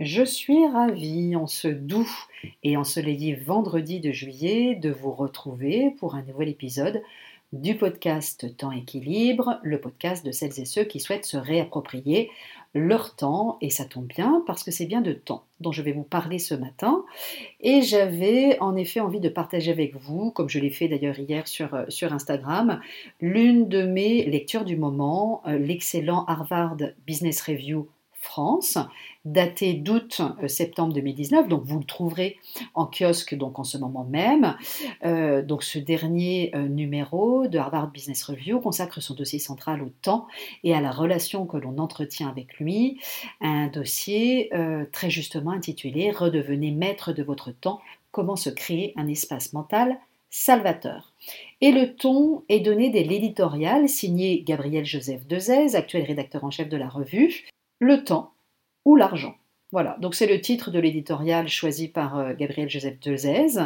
Je 0.00 0.22
suis 0.22 0.64
ravie 0.64 1.34
en 1.34 1.48
ce 1.48 1.66
doux 1.66 2.08
et 2.62 2.76
ensoleillé 2.76 3.34
vendredi 3.34 3.98
de 3.98 4.12
juillet 4.12 4.76
de 4.76 4.90
vous 4.90 5.10
retrouver 5.10 5.92
pour 5.98 6.14
un 6.14 6.22
nouvel 6.22 6.48
épisode 6.48 7.02
du 7.52 7.74
podcast 7.74 8.56
Temps 8.56 8.70
Équilibre, 8.70 9.58
le 9.64 9.80
podcast 9.80 10.24
de 10.24 10.30
celles 10.30 10.60
et 10.60 10.66
ceux 10.66 10.84
qui 10.84 11.00
souhaitent 11.00 11.24
se 11.24 11.36
réapproprier 11.36 12.30
leur 12.74 13.16
temps, 13.16 13.58
et 13.60 13.70
ça 13.70 13.86
tombe 13.86 14.06
bien 14.06 14.44
parce 14.46 14.62
que 14.62 14.70
c'est 14.70 14.86
bien 14.86 15.00
de 15.00 15.14
temps 15.14 15.42
dont 15.58 15.72
je 15.72 15.82
vais 15.82 15.90
vous 15.90 16.04
parler 16.04 16.38
ce 16.38 16.54
matin. 16.54 17.04
Et 17.60 17.82
j'avais 17.82 18.56
en 18.60 18.76
effet 18.76 19.00
envie 19.00 19.18
de 19.18 19.28
partager 19.28 19.72
avec 19.72 19.96
vous, 19.96 20.30
comme 20.30 20.48
je 20.48 20.60
l'ai 20.60 20.70
fait 20.70 20.86
d'ailleurs 20.86 21.18
hier 21.18 21.48
sur, 21.48 21.74
euh, 21.74 21.86
sur 21.88 22.12
Instagram, 22.12 22.80
l'une 23.20 23.68
de 23.68 23.82
mes 23.82 24.24
lectures 24.26 24.64
du 24.64 24.76
moment, 24.76 25.42
euh, 25.48 25.58
l'excellent 25.58 26.24
Harvard 26.26 26.76
Business 27.04 27.42
Review 27.42 27.88
France, 28.38 28.78
daté 29.24 29.74
d'août-septembre 29.74 30.92
euh, 30.92 31.00
2019, 31.00 31.48
donc 31.48 31.64
vous 31.64 31.80
le 31.80 31.84
trouverez 31.84 32.36
en 32.76 32.86
kiosque 32.86 33.34
donc 33.34 33.58
en 33.58 33.64
ce 33.64 33.78
moment 33.78 34.04
même. 34.04 34.54
Euh, 35.04 35.42
donc 35.42 35.64
ce 35.64 35.80
dernier 35.80 36.52
euh, 36.54 36.68
numéro 36.68 37.48
de 37.48 37.58
Harvard 37.58 37.90
Business 37.90 38.22
Review 38.22 38.60
consacre 38.60 39.00
son 39.00 39.14
dossier 39.14 39.40
central 39.40 39.82
au 39.82 39.90
temps 40.02 40.28
et 40.62 40.72
à 40.72 40.80
la 40.80 40.92
relation 40.92 41.46
que 41.46 41.56
l'on 41.56 41.78
entretient 41.78 42.28
avec 42.28 42.60
lui, 42.60 43.00
un 43.40 43.66
dossier 43.66 44.52
très 44.92 45.10
justement 45.10 45.50
intitulé 45.50 46.12
Redevenez 46.12 46.70
maître 46.70 47.12
de 47.12 47.24
votre 47.24 47.50
temps, 47.50 47.80
comment 48.12 48.36
se 48.36 48.50
créer 48.50 48.92
un 48.94 49.08
espace 49.08 49.52
mental 49.52 49.98
salvateur. 50.30 51.12
Et 51.60 51.72
le 51.72 51.96
ton 51.96 52.44
est 52.48 52.60
donné 52.60 52.90
dès 52.90 53.02
l'éditorial 53.02 53.88
signé 53.88 54.42
Gabriel 54.42 54.84
Joseph 54.84 55.26
Dezès, 55.26 55.74
actuel 55.74 56.04
rédacteur 56.04 56.44
en 56.44 56.50
chef 56.50 56.68
de 56.68 56.76
la 56.76 56.88
revue, 56.88 57.48
le 57.78 58.04
temps 58.04 58.32
ou 58.84 58.96
l'argent. 58.96 59.34
Voilà, 59.70 59.96
donc 60.00 60.14
c'est 60.14 60.26
le 60.26 60.40
titre 60.40 60.70
de 60.70 60.78
l'éditorial 60.78 61.46
choisi 61.48 61.88
par 61.88 62.18
euh, 62.18 62.32
Gabriel 62.32 62.70
Joseph 62.70 62.98
Dezès, 63.00 63.58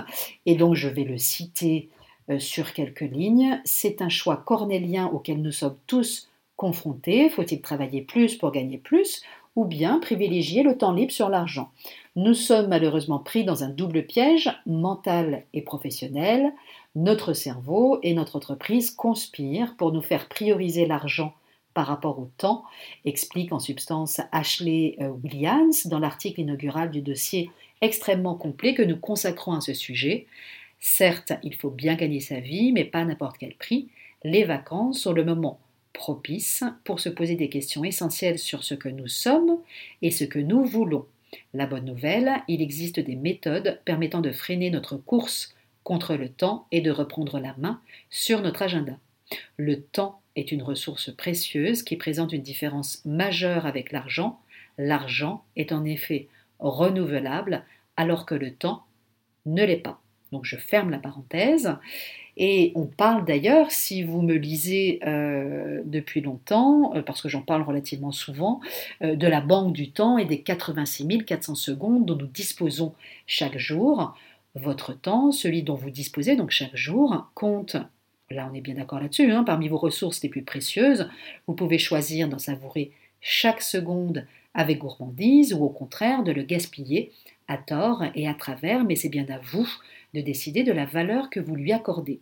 et 0.47 0.57
donc 0.57 0.75
je 0.75 0.89
vais 0.89 1.05
le 1.05 1.17
citer 1.17 1.91
euh, 2.29 2.41
sur 2.41 2.73
quelques 2.73 3.01
lignes. 3.01 3.61
C'est 3.65 4.03
un 4.03 4.09
choix 4.09 4.37
cornélien 4.37 5.07
auquel 5.07 5.41
nous 5.41 5.53
sommes 5.53 5.77
tous 5.87 6.29
confrontés. 6.57 7.31
Faut-il 7.31 7.61
travailler 7.61 8.03
plus 8.03 8.37
pour 8.37 8.51
gagner 8.51 8.79
plus 8.79 9.23
ou 9.55 9.65
bien 9.65 10.01
privilégier 10.01 10.65
le 10.65 10.77
temps 10.77 10.93
libre 10.93 11.13
sur 11.13 11.29
l'argent? 11.29 11.71
Nous 12.17 12.35
sommes 12.35 12.69
malheureusement 12.69 13.21
pris 13.21 13.45
dans 13.45 13.63
un 13.63 13.69
double 13.69 14.05
piège 14.05 14.51
mental 14.67 15.45
et 15.55 15.63
professionnel. 15.63 16.53
Notre 16.97 17.33
cerveau 17.33 18.01
et 18.03 18.13
notre 18.13 18.37
entreprise 18.37 18.91
conspirent 18.91 19.77
pour 19.77 19.93
nous 19.93 20.03
faire 20.03 20.29
prioriser 20.29 20.85
l'argent 20.87 21.33
par 21.75 21.87
rapport 21.87 22.19
au 22.19 22.31
temps, 22.37 22.65
explique 23.05 23.53
en 23.53 23.59
substance 23.59 24.21
Ashley 24.31 24.97
euh, 25.01 25.09
Williams 25.23 25.87
dans 25.87 25.99
l'article 25.99 26.41
inaugural 26.41 26.91
du 26.91 27.01
dossier 27.01 27.51
extrêmement 27.81 28.35
complet 28.35 28.75
que 28.75 28.83
nous 28.83 28.97
consacrons 28.97 29.53
à 29.53 29.61
ce 29.61 29.75
sujet. 29.75 30.27
Certes, 30.81 31.33
il 31.43 31.55
faut 31.55 31.71
bien 31.71 31.95
gagner 31.95 32.21
sa 32.21 32.41
vie, 32.41 32.73
mais 32.73 32.85
pas 32.85 33.05
n'importe 33.05 33.39
quel 33.39 33.55
prix. 33.55 33.89
Les 34.25 34.45
vacances 34.45 35.01
sont 35.01 35.13
le 35.13 35.25
moment 35.25 35.59
propice 35.93 36.65
pour 36.85 37.01
se 37.01 37.09
poser 37.09 37.37
des 37.37 37.49
questions 37.49 37.85
essentielles 37.85 38.39
sur 38.39 38.65
ce 38.65 38.75
que 38.75 38.89
nous 38.89 39.09
sommes 39.09 39.59
et 40.01 40.11
ce 40.11 40.25
que 40.25 40.39
nous 40.39 40.65
voulons. 40.65 41.07
La 41.55 41.67
bonne 41.67 41.85
nouvelle, 41.85 42.33
il 42.49 42.63
existe 42.63 43.01
des 43.01 43.17
méthodes 43.17 43.81
permettant 43.85 44.21
de 44.21 44.33
freiner 44.33 44.71
notre 44.71 44.97
course 44.97 45.55
contre 45.85 46.15
le 46.15 46.29
temps 46.29 46.67
et 46.71 46.81
de 46.81 46.91
reprendre 46.91 47.39
la 47.41 47.55
main 47.59 47.81
sur 48.11 48.43
notre 48.43 48.63
agenda. 48.63 48.97
Le 49.57 49.83
temps 49.83 50.22
est 50.37 50.53
une 50.53 50.63
ressource 50.63 51.11
précieuse 51.11 51.83
qui 51.83 51.97
présente 51.97 52.33
une 52.33 52.43
différence 52.43 53.03
majeure 53.05 53.67
avec 53.67 53.93
l'argent. 53.93 54.41
L'argent 54.79 55.45
est 55.57 55.73
en 55.73 55.85
effet 55.85 56.29
renouvelable 56.59 57.65
alors 57.97 58.27
que 58.27 58.35
le 58.35 58.53
temps 58.53 58.85
ne 59.47 59.65
l'est 59.65 59.77
pas. 59.77 60.01
Donc 60.33 60.45
je 60.45 60.57
ferme 60.57 60.91
la 60.91 60.99
parenthèse. 60.99 61.77
Et 62.39 62.73
on 62.75 62.87
parle 62.87 63.27
d'ailleurs, 63.27 63.71
si 63.71 64.03
vous 64.03 64.23
me 64.23 64.35
lisez 64.35 65.01
euh, 65.07 65.83
depuis 65.85 66.23
longtemps, 66.23 66.95
euh, 66.95 67.03
parce 67.03 67.21
que 67.21 67.29
j'en 67.29 67.43
parle 67.43 67.61
relativement 67.61 68.13
souvent, 68.13 68.61
euh, 69.03 69.15
de 69.17 69.27
la 69.27 69.43
banque 69.43 69.75
du 69.75 69.91
temps 69.91 70.17
et 70.17 70.25
des 70.25 70.41
86 70.41 71.27
400 71.27 71.55
secondes 71.55 72.07
dont 72.07 72.17
nous 72.17 72.27
disposons 72.27 72.95
chaque 73.27 73.59
jour. 73.59 74.17
Votre 74.55 74.95
temps, 74.95 75.31
celui 75.31 75.63
dont 75.63 75.75
vous 75.75 75.91
disposez 75.91 76.37
donc 76.37 76.51
chaque 76.51 76.77
jour, 76.77 77.27
compte 77.35 77.77
Là, 78.33 78.49
on 78.51 78.55
est 78.55 78.61
bien 78.61 78.75
d'accord 78.75 79.01
là-dessus. 79.01 79.31
Hein. 79.31 79.45
Parmi 79.45 79.69
vos 79.69 79.79
ressources 79.79 80.23
les 80.23 80.29
plus 80.29 80.43
précieuses, 80.43 81.09
vous 81.47 81.55
pouvez 81.55 81.79
choisir 81.79 82.29
d'en 82.29 82.39
savourer 82.39 82.93
chaque 83.21 83.63
seconde 83.63 84.27
avec 84.55 84.79
gourmandise 84.79 85.55
ou 85.55 85.65
au 85.65 85.69
contraire 85.69 86.23
de 86.23 86.33
le 86.33 86.43
gaspiller 86.43 87.13
à 87.49 87.57
tort 87.57 88.05
et 88.15 88.29
à 88.29 88.35
travers, 88.35 88.85
mais 88.85 88.97
c'est 88.97 89.09
bien 89.09 89.27
à 89.29 89.39
vous 89.39 89.69
de 90.15 90.21
décider 90.21 90.63
de 90.63 90.73
la 90.73 90.85
valeur 90.85 91.31
que 91.31 91.41
vous 91.41 91.55
lui 91.55 91.73
accordez. 91.73 92.21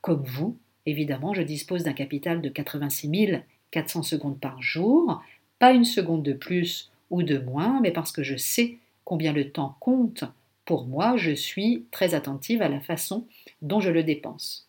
Comme 0.00 0.24
vous, 0.24 0.56
évidemment, 0.86 1.34
je 1.34 1.42
dispose 1.42 1.84
d'un 1.84 1.92
capital 1.92 2.40
de 2.40 2.48
86 2.48 3.40
400 3.70 4.02
secondes 4.02 4.38
par 4.38 4.60
jour, 4.62 5.22
pas 5.58 5.72
une 5.72 5.84
seconde 5.84 6.22
de 6.22 6.34
plus 6.34 6.90
ou 7.10 7.22
de 7.22 7.38
moins, 7.38 7.80
mais 7.80 7.90
parce 7.90 8.12
que 8.12 8.22
je 8.22 8.36
sais 8.36 8.76
combien 9.04 9.32
le 9.32 9.50
temps 9.50 9.76
compte 9.80 10.24
pour 10.64 10.86
moi, 10.86 11.16
je 11.16 11.32
suis 11.32 11.86
très 11.90 12.14
attentive 12.14 12.62
à 12.62 12.68
la 12.68 12.80
façon 12.80 13.26
dont 13.62 13.80
je 13.80 13.90
le 13.90 14.02
dépense. 14.02 14.68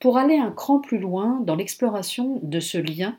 Pour 0.00 0.18
aller 0.18 0.36
un 0.36 0.50
cran 0.50 0.78
plus 0.78 0.98
loin 0.98 1.40
dans 1.44 1.56
l'exploration 1.56 2.38
de 2.42 2.60
ce 2.60 2.78
lien 2.78 3.18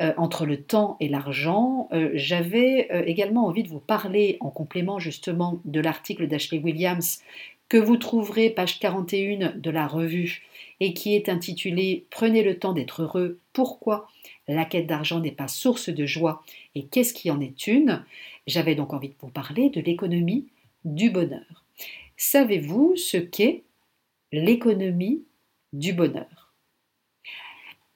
euh, 0.00 0.12
entre 0.16 0.46
le 0.46 0.62
temps 0.62 0.96
et 1.00 1.08
l'argent, 1.08 1.88
euh, 1.92 2.10
j'avais 2.14 2.88
euh, 2.92 3.02
également 3.06 3.46
envie 3.46 3.62
de 3.62 3.68
vous 3.68 3.80
parler 3.80 4.36
en 4.40 4.50
complément 4.50 4.98
justement 4.98 5.60
de 5.64 5.80
l'article 5.80 6.28
d'Ashley 6.28 6.58
Williams 6.58 7.20
que 7.68 7.76
vous 7.76 7.96
trouverez 7.96 8.50
page 8.50 8.78
41 8.80 9.54
de 9.56 9.70
la 9.70 9.86
revue 9.86 10.42
et 10.80 10.94
qui 10.94 11.14
est 11.14 11.28
intitulé 11.28 12.04
Prenez 12.10 12.42
le 12.42 12.58
temps 12.58 12.72
d'être 12.72 13.02
heureux, 13.02 13.38
pourquoi 13.52 14.08
la 14.46 14.64
quête 14.64 14.86
d'argent 14.86 15.20
n'est 15.20 15.30
pas 15.30 15.48
source 15.48 15.88
de 15.88 16.04
joie 16.04 16.42
et 16.74 16.84
qu'est-ce 16.84 17.14
qui 17.14 17.30
en 17.30 17.40
est 17.40 17.66
une? 17.66 18.04
J'avais 18.46 18.74
donc 18.74 18.92
envie 18.92 19.08
de 19.08 19.14
vous 19.20 19.30
parler 19.30 19.70
de 19.70 19.80
l'économie 19.80 20.48
du 20.84 21.10
bonheur. 21.10 21.64
Savez-vous 22.16 22.94
ce 22.96 23.16
qu'est 23.16 23.62
l'économie 24.32 25.22
du 25.72 25.92
bonheur. 25.92 26.42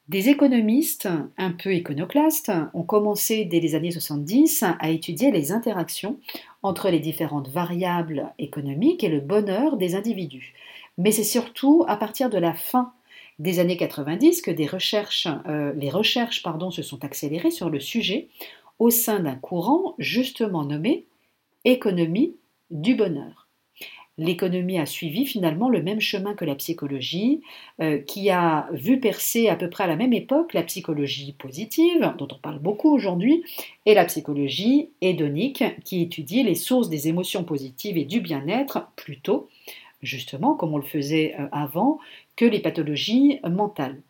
Des 0.09 0.29
économistes 0.29 1.09
un 1.37 1.51
peu 1.51 1.75
iconoclastes 1.75 2.53
ont 2.75 2.85
commencé 2.85 3.45
dès 3.45 3.59
les 3.59 3.75
années 3.75 3.91
70 3.91 4.63
à 4.79 4.91
étudier 4.91 5.33
les 5.33 5.51
interactions 5.51 6.21
entre 6.63 6.91
les 6.91 7.01
différentes 7.01 7.49
variables 7.49 8.33
économiques 8.39 9.03
et 9.03 9.09
le 9.09 9.19
bonheur 9.19 9.77
des 9.77 9.97
individus. 9.97 10.55
Mais 10.97 11.11
c'est 11.11 11.25
surtout 11.25 11.85
à 11.89 11.97
partir 11.97 12.31
de 12.31 12.39
la 12.39 12.55
fin 12.55 12.93
des 13.41 13.59
années 13.59 13.77
90 13.77 14.43
que 14.43 14.51
euh, 14.51 15.73
les 15.75 15.91
recherches 15.91 16.43
se 16.71 16.83
sont 16.83 17.05
accélérées 17.05 17.51
sur 17.51 17.69
le 17.69 17.81
sujet 17.81 18.29
au 18.79 18.91
sein 18.91 19.21
d'un 19.21 19.35
courant 19.35 19.95
justement 19.99 20.65
nommé 20.65 21.07
économie 21.65 22.37
du 22.71 22.95
bonheur. 22.95 23.46
L'économie 24.19 24.79
a 24.79 24.87
suivi 24.87 25.27
finalement 25.27 25.69
le 25.69 25.83
même 25.83 26.01
chemin 26.01 26.35
que 26.35 26.47
la 26.47 26.55
psychologie, 26.55 27.43
euh, 27.83 27.99
qui 27.99 28.31
a 28.31 28.67
vu 28.73 28.99
percer 28.99 29.49
à 29.49 29.57
peu 29.57 29.69
près 29.69 29.85
à 29.85 29.87
la 29.87 29.97
même 29.97 30.15
époque 30.15 30.55
la 30.55 30.63
psychologie 30.63 31.35
positive, 31.35 32.15
dont 32.19 32.29
on 32.33 32.39
parle 32.39 32.59
beaucoup 32.59 32.91
aujourd'hui, 32.91 33.45
et 33.85 33.93
la 33.93 34.07
psychologie 34.07 34.89
hédonique, 35.03 35.65
qui 35.85 36.01
étudie 36.03 36.43
les 36.43 36.55
sources 36.55 36.89
des 36.89 37.09
émotions 37.09 37.45
positives 37.45 37.99
et 37.99 38.07
du 38.07 38.21
bien-être, 38.21 38.89
plutôt, 38.97 39.51
justement, 40.03 40.55
comme 40.55 40.73
on 40.73 40.79
le 40.79 40.83
faisait 40.83 41.35
euh, 41.39 41.49
avant, 41.53 41.99
que 42.37 42.47
les 42.47 42.61
pathologies 42.61 43.41
mentales. 43.45 44.01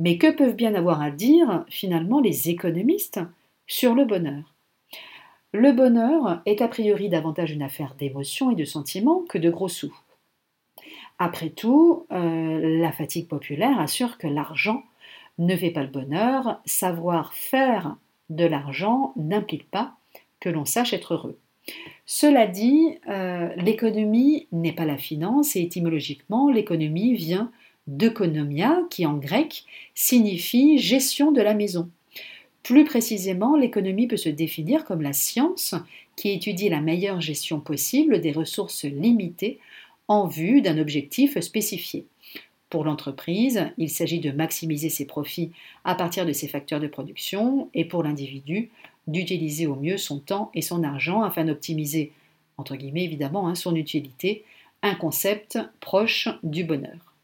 Mais 0.00 0.18
que 0.18 0.32
peuvent 0.32 0.56
bien 0.56 0.74
avoir 0.74 1.02
à 1.02 1.12
dire 1.12 1.64
finalement 1.68 2.20
les 2.20 2.50
économistes 2.50 3.20
sur 3.68 3.94
le 3.94 4.04
bonheur? 4.06 4.55
Le 5.56 5.72
bonheur 5.72 6.42
est 6.46 6.60
a 6.60 6.68
priori 6.68 7.08
davantage 7.08 7.50
une 7.50 7.62
affaire 7.62 7.94
d'émotion 7.98 8.50
et 8.50 8.54
de 8.54 8.64
sentiments 8.64 9.24
que 9.28 9.38
de 9.38 9.50
gros 9.50 9.68
sous. 9.68 9.94
Après 11.18 11.48
tout, 11.48 12.06
euh, 12.12 12.78
la 12.80 12.92
fatigue 12.92 13.26
populaire 13.26 13.80
assure 13.80 14.18
que 14.18 14.26
l'argent 14.26 14.84
ne 15.38 15.56
fait 15.56 15.70
pas 15.70 15.82
le 15.82 15.88
bonheur, 15.88 16.60
savoir 16.66 17.32
faire 17.32 17.96
de 18.28 18.44
l'argent 18.44 19.12
n'implique 19.16 19.70
pas 19.70 19.94
que 20.40 20.48
l'on 20.48 20.64
sache 20.64 20.92
être 20.92 21.14
heureux. 21.14 21.38
Cela 22.04 22.46
dit, 22.46 22.98
euh, 23.08 23.48
l'économie 23.56 24.46
n'est 24.52 24.72
pas 24.72 24.84
la 24.84 24.98
finance 24.98 25.56
et 25.56 25.62
étymologiquement, 25.62 26.50
l'économie 26.50 27.14
vient 27.14 27.50
d'economia, 27.86 28.82
qui 28.90 29.06
en 29.06 29.16
grec 29.16 29.64
signifie 29.94 30.78
gestion 30.78 31.32
de 31.32 31.40
la 31.40 31.54
maison. 31.54 31.88
Plus 32.66 32.82
précisément, 32.82 33.56
l'économie 33.56 34.08
peut 34.08 34.16
se 34.16 34.28
définir 34.28 34.84
comme 34.84 35.00
la 35.00 35.12
science 35.12 35.76
qui 36.16 36.30
étudie 36.30 36.68
la 36.68 36.80
meilleure 36.80 37.20
gestion 37.20 37.60
possible 37.60 38.20
des 38.20 38.32
ressources 38.32 38.84
limitées 38.84 39.60
en 40.08 40.26
vue 40.26 40.62
d'un 40.62 40.76
objectif 40.76 41.38
spécifié. 41.38 42.06
Pour 42.68 42.82
l'entreprise, 42.82 43.70
il 43.78 43.88
s'agit 43.88 44.18
de 44.18 44.32
maximiser 44.32 44.88
ses 44.88 45.06
profits 45.06 45.52
à 45.84 45.94
partir 45.94 46.26
de 46.26 46.32
ses 46.32 46.48
facteurs 46.48 46.80
de 46.80 46.88
production 46.88 47.70
et 47.72 47.84
pour 47.84 48.02
l'individu, 48.02 48.70
d'utiliser 49.06 49.68
au 49.68 49.76
mieux 49.76 49.96
son 49.96 50.18
temps 50.18 50.50
et 50.52 50.60
son 50.60 50.82
argent 50.82 51.22
afin 51.22 51.44
d'optimiser, 51.44 52.10
entre 52.56 52.74
guillemets 52.74 53.04
évidemment, 53.04 53.46
hein, 53.46 53.54
son 53.54 53.76
utilité, 53.76 54.42
un 54.82 54.96
concept 54.96 55.56
proche 55.78 56.28
du 56.42 56.64
bonheur. 56.64 57.14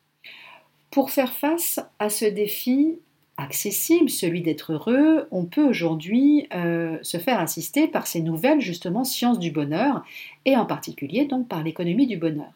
Pour 0.92 1.10
faire 1.10 1.32
face 1.32 1.80
à 1.98 2.10
ce 2.10 2.26
défi 2.26 3.00
accessible, 3.36 4.10
celui 4.10 4.42
d'être 4.42 4.72
heureux, 4.72 5.26
on 5.30 5.44
peut 5.44 5.64
aujourd'hui 5.64 6.46
euh, 6.54 6.98
se 7.02 7.18
faire 7.18 7.40
assister 7.40 7.88
par 7.88 8.06
ces 8.06 8.20
nouvelles 8.20 8.60
justement 8.60 9.04
sciences 9.04 9.38
du 9.38 9.50
bonheur 9.50 10.04
et 10.44 10.56
en 10.56 10.66
particulier 10.66 11.24
donc 11.24 11.48
par 11.48 11.62
l'économie 11.62 12.06
du 12.06 12.16
bonheur. 12.16 12.52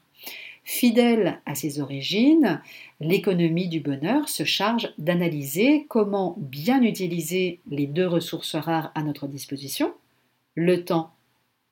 Fidèle 0.64 1.40
à 1.46 1.55
ses 1.55 1.81
origines, 1.81 2.61
l'économie 3.00 3.69
du 3.69 3.78
bonheur 3.78 4.28
se 4.28 4.43
charge 4.43 4.93
d'analyser 4.99 5.87
comment 5.88 6.34
bien 6.38 6.82
utiliser 6.82 7.61
les 7.70 7.87
deux 7.87 8.06
ressources 8.06 8.56
rares 8.56 8.90
à 8.96 9.05
notre 9.05 9.28
disposition, 9.28 9.94
le 10.56 10.84
temps 10.84 11.12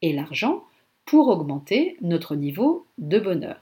et 0.01 0.13
l'argent, 0.13 0.63
pour 1.07 1.27
augmenter 1.29 1.97
notre 2.03 2.37
niveau 2.37 2.87
de 2.99 3.19
bonheur. 3.19 3.61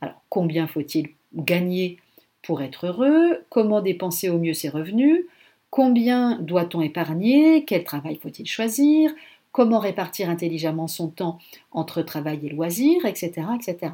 Alors, 0.00 0.20
combien 0.28 0.66
faut-il 0.66 1.10
gagner 1.34 1.98
pour 2.42 2.62
être 2.62 2.86
heureux 2.86 3.44
Comment 3.50 3.80
dépenser 3.80 4.28
au 4.28 4.38
mieux 4.38 4.54
ses 4.54 4.68
revenus 4.68 5.24
Combien 5.70 6.38
doit-on 6.40 6.82
épargner 6.82 7.64
Quel 7.64 7.84
travail 7.84 8.18
faut-il 8.20 8.46
choisir 8.46 9.10
comment 9.52 9.78
répartir 9.78 10.30
intelligemment 10.30 10.88
son 10.88 11.08
temps 11.08 11.38
entre 11.70 12.02
travail 12.02 12.40
et 12.44 12.48
loisirs, 12.48 13.04
etc., 13.04 13.42
etc. 13.54 13.92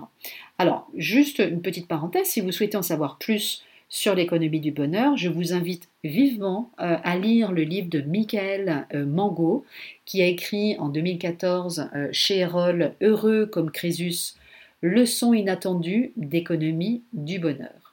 Alors, 0.57 0.89
juste 0.97 1.41
une 1.41 1.61
petite 1.61 1.89
parenthèse, 1.89 2.29
si 2.29 2.41
vous 2.41 2.53
souhaitez 2.53 2.77
en 2.77 2.83
savoir 2.83 3.19
plus 3.19 3.65
sur 3.91 4.15
l'économie 4.15 4.61
du 4.61 4.71
bonheur, 4.71 5.17
je 5.17 5.29
vous 5.29 5.53
invite 5.53 5.89
vivement 6.05 6.71
euh, 6.81 6.97
à 7.03 7.17
lire 7.17 7.53
le 7.53 7.63
livre 7.63 7.89
de 7.89 8.01
Michael 8.01 8.87
euh, 8.95 9.05
Mango, 9.05 9.65
qui 10.05 10.23
a 10.23 10.27
écrit 10.27 10.77
en 10.79 10.89
2014 10.89 11.91
euh, 11.95 12.09
chez 12.13 12.39
Erol 12.39 12.93
Heureux 13.01 13.47
comme 13.47 13.71
Crésus, 13.71 14.35
leçon 14.83 15.33
inattendue 15.33 16.13
d'économie 16.17 17.03
du 17.13 17.39
bonheur. 17.39 17.88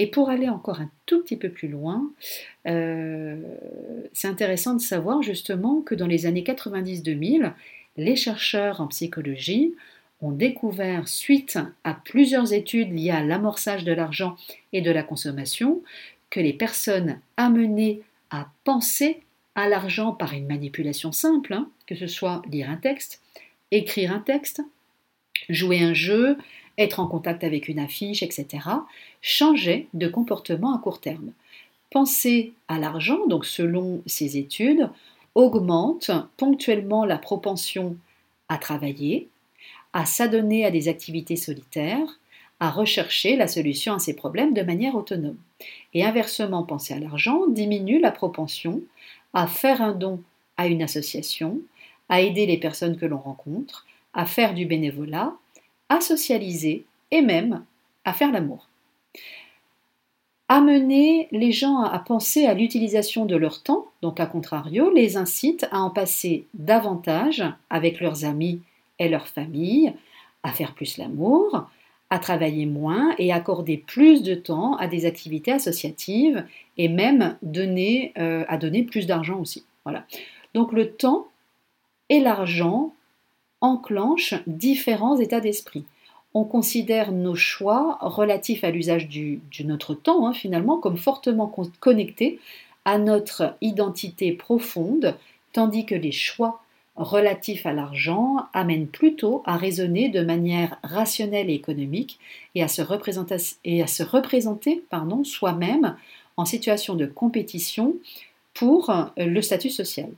Et 0.00 0.06
pour 0.06 0.30
aller 0.30 0.48
encore 0.48 0.80
un 0.80 0.88
tout 1.06 1.24
petit 1.24 1.36
peu 1.36 1.48
plus 1.48 1.66
loin, 1.66 2.08
euh, 2.68 3.42
c'est 4.12 4.28
intéressant 4.28 4.74
de 4.74 4.80
savoir 4.80 5.24
justement 5.24 5.80
que 5.80 5.96
dans 5.96 6.06
les 6.06 6.24
années 6.24 6.44
90-2000, 6.44 7.52
les 7.96 8.14
chercheurs 8.14 8.80
en 8.80 8.86
psychologie 8.86 9.74
ont 10.20 10.30
découvert, 10.30 11.08
suite 11.08 11.58
à 11.82 11.94
plusieurs 11.94 12.52
études 12.52 12.96
liées 12.96 13.10
à 13.10 13.24
l'amorçage 13.24 13.82
de 13.82 13.92
l'argent 13.92 14.36
et 14.72 14.82
de 14.82 14.90
la 14.92 15.02
consommation, 15.02 15.82
que 16.30 16.38
les 16.38 16.52
personnes 16.52 17.18
amenées 17.36 18.00
à 18.30 18.52
penser 18.62 19.24
à 19.56 19.68
l'argent 19.68 20.12
par 20.12 20.32
une 20.32 20.46
manipulation 20.46 21.10
simple, 21.10 21.54
hein, 21.54 21.68
que 21.88 21.96
ce 21.96 22.06
soit 22.06 22.42
lire 22.48 22.70
un 22.70 22.76
texte, 22.76 23.20
écrire 23.72 24.12
un 24.12 24.20
texte, 24.20 24.62
jouer 25.48 25.82
un 25.82 25.94
jeu, 25.94 26.38
être 26.78 27.00
en 27.00 27.06
contact 27.06 27.44
avec 27.44 27.68
une 27.68 27.78
affiche, 27.78 28.22
etc., 28.22 28.46
changer 29.20 29.88
de 29.92 30.08
comportement 30.08 30.74
à 30.74 30.78
court 30.78 31.00
terme. 31.00 31.32
Penser 31.90 32.52
à 32.68 32.78
l'argent, 32.78 33.26
donc 33.26 33.44
selon 33.44 34.02
ces 34.06 34.38
études, 34.38 34.88
augmente 35.34 36.10
ponctuellement 36.36 37.04
la 37.04 37.18
propension 37.18 37.96
à 38.48 38.58
travailler, 38.58 39.28
à 39.92 40.06
s'adonner 40.06 40.64
à 40.64 40.70
des 40.70 40.88
activités 40.88 41.36
solitaires, 41.36 42.18
à 42.60 42.70
rechercher 42.70 43.36
la 43.36 43.46
solution 43.46 43.94
à 43.94 43.98
ses 43.98 44.14
problèmes 44.14 44.54
de 44.54 44.62
manière 44.62 44.96
autonome. 44.96 45.38
Et 45.94 46.04
inversement, 46.04 46.62
penser 46.62 46.94
à 46.94 46.98
l'argent 46.98 47.46
diminue 47.46 48.00
la 48.00 48.10
propension 48.10 48.82
à 49.34 49.46
faire 49.46 49.82
un 49.82 49.92
don 49.92 50.20
à 50.56 50.66
une 50.66 50.82
association, 50.82 51.60
à 52.08 52.20
aider 52.20 52.46
les 52.46 52.58
personnes 52.58 52.96
que 52.96 53.06
l'on 53.06 53.18
rencontre, 53.18 53.86
à 54.12 54.26
faire 54.26 54.54
du 54.54 54.66
bénévolat, 54.66 55.34
à 55.88 56.00
socialiser 56.00 56.84
et 57.10 57.22
même 57.22 57.64
à 58.04 58.12
faire 58.12 58.32
l'amour. 58.32 58.68
Amener 60.50 61.28
les 61.30 61.52
gens 61.52 61.82
à 61.82 61.98
penser 61.98 62.46
à 62.46 62.54
l'utilisation 62.54 63.26
de 63.26 63.36
leur 63.36 63.62
temps, 63.62 63.86
donc 64.00 64.18
à 64.18 64.26
contrario, 64.26 64.90
les 64.90 65.18
incite 65.18 65.66
à 65.70 65.80
en 65.80 65.90
passer 65.90 66.46
davantage 66.54 67.44
avec 67.68 68.00
leurs 68.00 68.24
amis 68.24 68.62
et 68.98 69.10
leur 69.10 69.28
famille, 69.28 69.92
à 70.42 70.50
faire 70.50 70.74
plus 70.74 70.96
l'amour, 70.96 71.68
à 72.10 72.18
travailler 72.18 72.64
moins 72.64 73.14
et 73.18 73.32
accorder 73.32 73.76
plus 73.76 74.22
de 74.22 74.34
temps 74.34 74.76
à 74.76 74.86
des 74.86 75.04
activités 75.04 75.52
associatives 75.52 76.46
et 76.78 76.88
même 76.88 77.36
donner, 77.42 78.12
euh, 78.16 78.44
à 78.48 78.56
donner 78.56 78.84
plus 78.84 79.06
d'argent 79.06 79.38
aussi. 79.40 79.66
Voilà. 79.84 80.06
Donc 80.54 80.72
le 80.72 80.92
temps 80.92 81.26
et 82.08 82.20
l'argent 82.20 82.94
enclenche 83.60 84.34
différents 84.46 85.18
états 85.18 85.40
d'esprit. 85.40 85.84
On 86.34 86.44
considère 86.44 87.12
nos 87.12 87.34
choix 87.34 87.98
relatifs 88.00 88.64
à 88.64 88.70
l'usage 88.70 89.08
de 89.08 89.64
notre 89.64 89.94
temps, 89.94 90.26
hein, 90.26 90.34
finalement, 90.34 90.78
comme 90.78 90.98
fortement 90.98 91.52
connectés 91.80 92.38
à 92.84 92.98
notre 92.98 93.54
identité 93.60 94.32
profonde, 94.32 95.16
tandis 95.52 95.86
que 95.86 95.94
les 95.94 96.12
choix 96.12 96.62
relatifs 96.96 97.64
à 97.64 97.72
l'argent 97.72 98.46
amènent 98.52 98.88
plutôt 98.88 99.42
à 99.46 99.56
raisonner 99.56 100.08
de 100.08 100.20
manière 100.20 100.78
rationnelle 100.82 101.48
et 101.48 101.54
économique 101.54 102.18
et 102.54 102.62
à 102.62 102.68
se 102.68 102.82
représenter, 102.82 103.36
et 103.64 103.82
à 103.82 103.86
se 103.86 104.02
représenter 104.02 104.82
pardon, 104.90 105.22
soi-même 105.24 105.96
en 106.36 106.44
situation 106.44 106.94
de 106.94 107.06
compétition 107.06 107.94
pour 108.52 108.92
le 109.16 109.40
statut 109.40 109.70
social. 109.70 110.10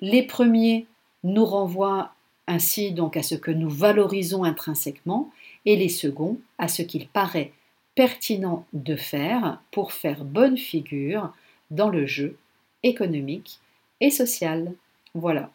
Les 0.00 0.22
premiers 0.22 0.86
nous 1.24 1.44
renvoient 1.44 2.12
ainsi 2.46 2.92
donc 2.92 3.16
à 3.16 3.22
ce 3.22 3.34
que 3.34 3.50
nous 3.50 3.70
valorisons 3.70 4.44
intrinsèquement, 4.44 5.30
et 5.66 5.76
les 5.76 5.88
seconds 5.88 6.38
à 6.58 6.68
ce 6.68 6.82
qu'il 6.82 7.08
paraît 7.08 7.52
pertinent 7.94 8.66
de 8.72 8.96
faire 8.96 9.60
pour 9.70 9.92
faire 9.92 10.24
bonne 10.24 10.56
figure 10.56 11.32
dans 11.70 11.88
le 11.88 12.06
jeu 12.06 12.36
économique 12.82 13.60
et 14.00 14.10
social. 14.10 14.72
Voilà. 15.14 15.50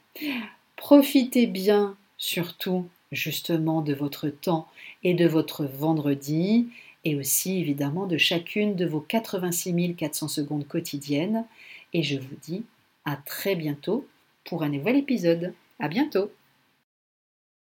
Profitez 0.75 1.47
bien 1.47 1.97
surtout 2.17 2.87
justement 3.11 3.81
de 3.81 3.93
votre 3.93 4.29
temps 4.29 4.67
et 5.03 5.13
de 5.13 5.27
votre 5.27 5.65
vendredi 5.65 6.67
et 7.03 7.15
aussi 7.15 7.59
évidemment 7.59 8.07
de 8.07 8.17
chacune 8.17 8.75
de 8.75 8.85
vos 8.85 8.99
86 8.99 9.95
400 9.95 10.27
secondes 10.27 10.67
quotidiennes 10.67 11.45
et 11.93 12.03
je 12.03 12.17
vous 12.17 12.35
dis 12.41 12.63
à 13.05 13.15
très 13.15 13.55
bientôt 13.55 14.07
pour 14.43 14.63
un 14.63 14.69
nouvel 14.69 14.97
épisode. 14.97 15.53
À 15.79 15.87
bientôt 15.87 16.31